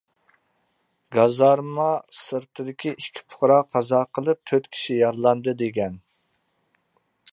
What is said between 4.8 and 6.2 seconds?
يارىلاندى، دېگەن.